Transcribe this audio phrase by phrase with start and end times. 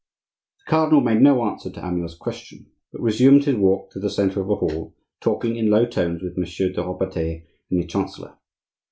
[0.65, 4.41] The cardinal made no answer to Amyot's question, but resumed his walk through the centre
[4.41, 8.35] of the hall, talking in low tones with Monsieur de Robertet and the chancellor.